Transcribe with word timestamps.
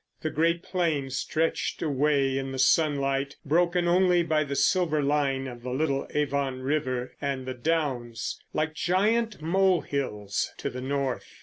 The 0.21 0.31
great 0.31 0.63
plain 0.63 1.11
stretched 1.11 1.83
away 1.83 2.35
in 2.39 2.51
the 2.51 2.57
sunlight, 2.57 3.35
broken 3.45 3.87
only 3.87 4.23
by 4.23 4.43
the 4.43 4.55
silver 4.55 5.03
line 5.03 5.45
of 5.45 5.61
the 5.61 5.69
little 5.69 6.07
Avon 6.15 6.61
river 6.63 7.15
and 7.21 7.45
the 7.45 7.53
Downs—like 7.53 8.73
giant 8.73 9.43
molehills—to 9.43 10.69
the 10.71 10.81
north. 10.81 11.35